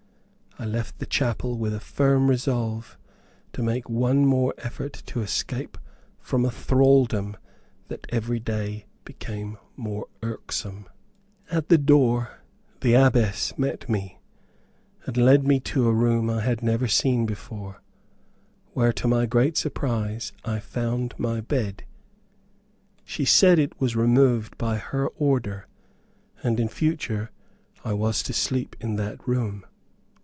[0.59, 2.95] I left the chapel with a firm resolve
[3.53, 5.75] to make one more effort to escape
[6.19, 7.35] from a thraldom
[7.87, 10.87] that everyday became more irksome.
[11.49, 12.41] At the door
[12.81, 14.19] the Abbess met me,
[15.07, 17.81] and led me to a room I had never seen before,
[18.73, 21.85] where, to my great surprise, I found my bed.
[23.03, 25.65] She said it was removed by her order,
[26.43, 27.31] and in future
[27.83, 29.65] I was to sleep in that room.